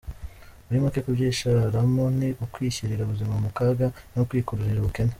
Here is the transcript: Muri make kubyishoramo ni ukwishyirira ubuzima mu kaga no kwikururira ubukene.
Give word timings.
Muri 0.65 0.83
make 0.83 0.99
kubyishoramo 1.05 2.03
ni 2.19 2.29
ukwishyirira 2.43 3.01
ubuzima 3.03 3.33
mu 3.43 3.49
kaga 3.57 3.87
no 4.15 4.21
kwikururira 4.27 4.79
ubukene. 4.81 5.09